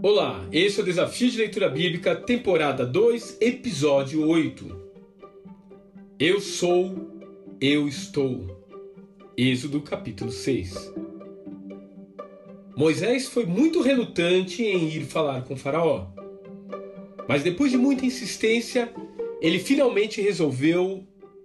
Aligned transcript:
Olá, 0.00 0.46
esse 0.52 0.78
é 0.78 0.82
o 0.82 0.86
Desafio 0.86 1.28
de 1.28 1.38
Leitura 1.38 1.68
Bíblica, 1.68 2.14
temporada 2.14 2.86
2, 2.86 3.38
episódio 3.40 4.24
8. 4.28 4.80
Eu 6.20 6.40
sou, 6.40 6.94
eu 7.60 7.88
estou. 7.88 8.64
Êxodo 9.36 9.80
capítulo 9.80 10.30
6. 10.30 10.94
Moisés 12.76 13.26
foi 13.26 13.44
muito 13.44 13.82
relutante 13.82 14.62
em 14.62 14.88
ir 14.88 15.04
falar 15.04 15.42
com 15.42 15.56
Faraó. 15.56 16.06
Mas 17.26 17.42
depois 17.42 17.72
de 17.72 17.76
muita 17.76 18.06
insistência, 18.06 18.92
ele 19.40 19.58
finalmente 19.58 20.20
resolveu 20.20 21.02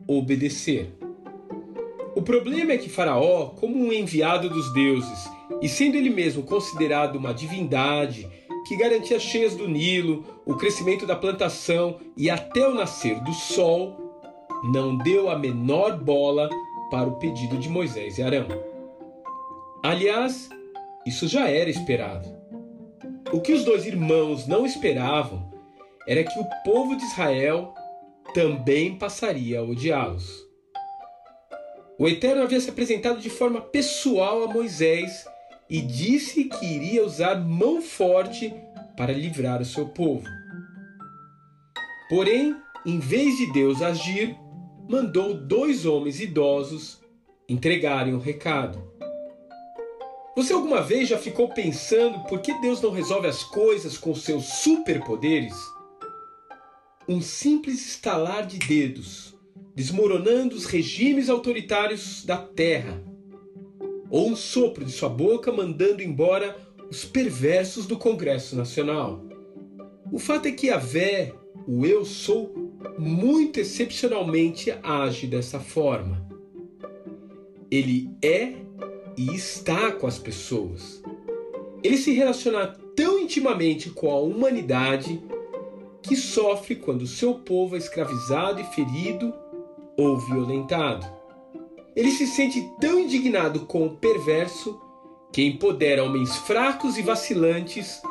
obedecer. 0.07 0.93
O 2.15 2.21
problema 2.21 2.73
é 2.73 2.77
que 2.77 2.87
Faraó, 2.87 3.47
como 3.47 3.83
um 3.83 3.91
enviado 3.91 4.47
dos 4.47 4.71
deuses, 4.75 5.27
e 5.59 5.67
sendo 5.67 5.97
ele 5.97 6.09
mesmo 6.09 6.43
considerado 6.43 7.15
uma 7.15 7.33
divindade 7.33 8.29
que 8.65 8.75
garantia 8.75 9.19
cheias 9.19 9.55
do 9.55 9.67
Nilo, 9.67 10.41
o 10.45 10.55
crescimento 10.55 11.05
da 11.05 11.15
plantação 11.15 11.99
e 12.15 12.29
até 12.29 12.67
o 12.67 12.73
nascer 12.73 13.19
do 13.21 13.33
sol, 13.33 13.95
não 14.63 14.97
deu 14.97 15.29
a 15.29 15.37
menor 15.37 15.97
bola 15.97 16.49
para 16.89 17.09
o 17.09 17.17
pedido 17.17 17.57
de 17.57 17.69
Moisés 17.69 18.17
e 18.17 18.23
Arão. 18.23 18.47
Aliás, 19.83 20.49
isso 21.05 21.27
já 21.27 21.49
era 21.49 21.69
esperado. 21.69 22.27
O 23.31 23.41
que 23.41 23.51
os 23.51 23.65
dois 23.65 23.85
irmãos 23.85 24.47
não 24.47 24.65
esperavam 24.65 25.51
era 26.07 26.23
que 26.23 26.39
o 26.39 26.47
povo 26.63 26.95
de 26.95 27.03
Israel 27.03 27.73
também 28.33 28.97
passaria 28.97 29.59
a 29.59 29.63
odiá-los. 29.63 30.43
O 31.99 32.07
Eterno 32.07 32.43
havia 32.43 32.59
se 32.59 32.69
apresentado 32.69 33.19
de 33.19 33.29
forma 33.29 33.61
pessoal 33.61 34.43
a 34.43 34.47
Moisés 34.47 35.25
e 35.69 35.81
disse 35.81 36.45
que 36.45 36.65
iria 36.65 37.05
usar 37.05 37.35
mão 37.35 37.81
forte 37.81 38.53
para 38.97 39.13
livrar 39.13 39.61
o 39.61 39.65
seu 39.65 39.87
povo. 39.87 40.27
Porém, 42.09 42.55
em 42.85 42.99
vez 42.99 43.37
de 43.37 43.51
Deus 43.51 43.81
agir, 43.81 44.37
mandou 44.89 45.33
dois 45.33 45.85
homens 45.85 46.19
idosos 46.19 47.01
entregarem 47.47 48.13
o 48.13 48.19
recado. 48.19 48.91
Você 50.35 50.53
alguma 50.53 50.81
vez 50.81 51.09
já 51.09 51.17
ficou 51.17 51.49
pensando 51.49 52.19
por 52.27 52.39
que 52.39 52.53
Deus 52.59 52.81
não 52.81 52.91
resolve 52.91 53.27
as 53.27 53.43
coisas 53.43 53.97
com 53.97 54.15
seus 54.15 54.45
superpoderes? 54.45 55.55
Um 57.07 57.21
simples 57.21 57.85
estalar 57.85 58.45
de 58.45 58.57
dedos, 58.57 59.35
desmoronando 59.75 60.55
os 60.55 60.65
regimes 60.65 61.29
autoritários 61.29 62.23
da 62.25 62.37
terra 62.37 63.12
ou 64.13 64.29
um 64.29 64.35
sopro 64.35 64.85
de 64.85 64.91
sua 64.91 65.09
boca 65.09 65.51
mandando 65.51 66.03
embora 66.03 66.55
os 66.87 67.03
perversos 67.03 67.87
do 67.87 67.97
Congresso 67.97 68.55
Nacional. 68.55 69.25
O 70.11 70.19
fato 70.19 70.45
é 70.47 70.51
que 70.51 70.69
a 70.69 70.77
Vé, 70.77 71.33
o 71.67 71.83
eu 71.83 72.05
sou, 72.05 72.53
muito 72.99 73.59
excepcionalmente 73.59 74.71
age 74.83 75.25
dessa 75.25 75.59
forma. 75.59 76.29
Ele 77.71 78.07
é 78.21 78.53
e 79.17 79.33
está 79.33 79.91
com 79.91 80.05
as 80.05 80.19
pessoas. 80.19 81.01
Ele 81.83 81.97
se 81.97 82.11
relaciona 82.11 82.67
tão 82.95 83.17
intimamente 83.17 83.89
com 83.89 84.11
a 84.11 84.19
humanidade 84.19 85.19
que 86.03 86.15
sofre 86.15 86.75
quando 86.75 87.07
seu 87.07 87.33
povo 87.33 87.73
é 87.73 87.79
escravizado 87.79 88.61
e 88.61 88.63
ferido 88.63 89.33
ou 89.97 90.19
violentado. 90.19 91.22
Ele 91.95 92.11
se 92.11 92.25
sente 92.25 92.61
tão 92.79 92.99
indignado 92.99 93.65
com 93.65 93.85
o 93.85 93.97
perverso 93.97 94.81
que 95.31 95.43
empodera 95.43 96.03
homens 96.03 96.35
fracos 96.35 96.97
e 96.97 97.01
vacilantes 97.01 98.01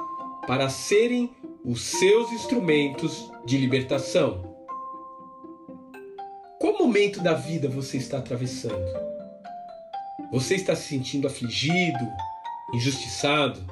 para 0.47 0.69
serem 0.69 1.31
os 1.65 1.83
seus 1.83 2.33
instrumentos 2.33 3.31
de 3.45 3.57
libertação. 3.57 4.53
Qual 6.59 6.79
momento 6.79 7.21
da 7.21 7.35
vida 7.35 7.69
você 7.69 7.97
está 7.97 8.19
atravessando? 8.19 8.87
Você 10.33 10.55
está 10.55 10.75
se 10.75 10.89
sentindo 10.89 11.27
afligido, 11.27 12.09
injustiçado? 12.73 13.65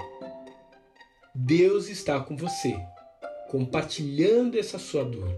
Deus 1.35 1.89
está 1.89 2.21
com 2.21 2.37
você, 2.37 2.77
compartilhando 3.49 4.59
essa 4.59 4.79
sua 4.79 5.05
dor, 5.05 5.31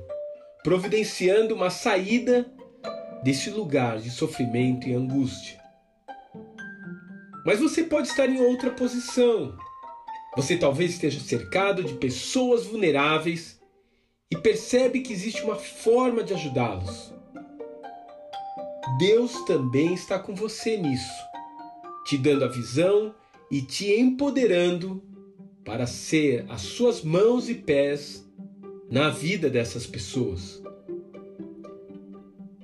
providenciando 0.64 1.54
uma 1.54 1.70
saída 1.70 2.50
desse 3.22 3.50
lugar 3.50 3.98
de 3.98 4.10
sofrimento 4.10 4.88
e 4.88 4.94
angústia. 4.94 5.60
Mas 7.44 7.60
você 7.60 7.82
pode 7.84 8.08
estar 8.08 8.28
em 8.28 8.40
outra 8.40 8.70
posição. 8.70 9.56
Você 10.36 10.56
talvez 10.56 10.92
esteja 10.92 11.20
cercado 11.20 11.84
de 11.84 11.94
pessoas 11.94 12.64
vulneráveis 12.64 13.60
e 14.30 14.36
percebe 14.36 15.00
que 15.00 15.12
existe 15.12 15.42
uma 15.42 15.56
forma 15.56 16.22
de 16.22 16.32
ajudá-los. 16.32 17.12
Deus 18.98 19.44
também 19.44 19.94
está 19.94 20.18
com 20.18 20.34
você 20.34 20.76
nisso, 20.76 21.12
te 22.06 22.16
dando 22.16 22.44
a 22.44 22.48
visão 22.48 23.14
e 23.50 23.60
te 23.60 23.92
empoderando 23.92 25.02
para 25.64 25.86
ser 25.86 26.46
as 26.48 26.62
suas 26.62 27.02
mãos 27.02 27.48
e 27.48 27.54
pés 27.54 28.26
na 28.90 29.10
vida 29.10 29.50
dessas 29.50 29.86
pessoas. 29.86 30.61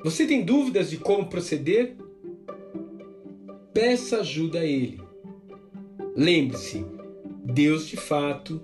Você 0.04 0.26
tem 0.26 0.44
dúvidas 0.44 0.90
de 0.90 0.96
como 0.96 1.28
proceder? 1.28 1.96
Peça 3.74 4.20
ajuda 4.20 4.60
a 4.60 4.64
Ele. 4.64 5.00
Lembre-se, 6.16 6.84
Deus 7.44 7.86
de 7.86 7.96
fato 7.96 8.60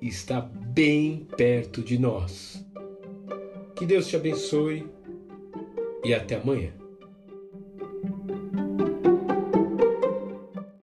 está 0.00 0.40
bem 0.40 1.26
perto 1.36 1.82
de 1.82 1.98
nós. 1.98 2.64
Que 3.74 3.86
Deus 3.86 4.06
te 4.06 4.16
abençoe 4.16 4.86
e 6.04 6.14
até 6.14 6.36
amanhã. 6.36 6.72